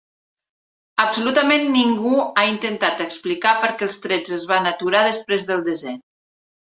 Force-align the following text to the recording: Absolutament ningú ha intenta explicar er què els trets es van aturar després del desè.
Absolutament 1.03 1.67
ningú 1.75 2.13
ha 2.41 2.45
intenta 2.53 2.91
explicar 3.05 3.53
er 3.69 3.73
què 3.83 3.87
els 3.91 4.01
trets 4.07 4.37
es 4.39 4.49
van 4.53 4.71
aturar 4.71 5.05
després 5.09 5.47
del 5.53 5.63
desè. 5.69 5.95